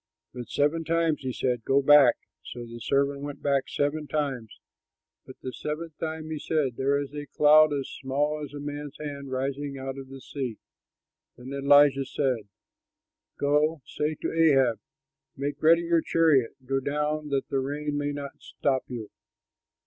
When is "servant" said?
2.79-3.21